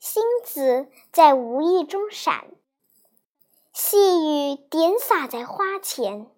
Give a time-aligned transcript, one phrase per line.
[0.00, 2.52] 星子在无意中闪，
[3.72, 6.30] 细雨点洒在花前。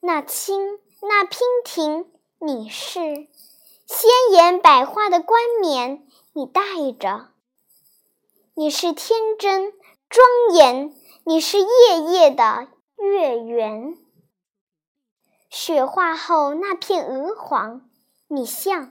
[0.00, 6.62] 那青，那娉婷，你是鲜艳百花的冠冕，你戴
[6.98, 7.28] 着。
[8.54, 9.74] 你是天真
[10.08, 10.94] 庄严，
[11.24, 13.98] 你是夜夜的月圆。
[15.50, 17.90] 雪化后那片鹅黄，
[18.28, 18.90] 你像。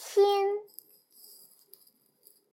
[0.00, 0.39] 天。